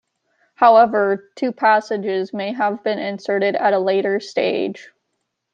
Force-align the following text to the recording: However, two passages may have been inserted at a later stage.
However, 0.55 1.29
two 1.35 1.51
passages 1.51 2.33
may 2.33 2.53
have 2.53 2.83
been 2.83 2.97
inserted 2.97 3.55
at 3.55 3.73
a 3.73 3.77
later 3.77 4.19
stage. 4.19 4.89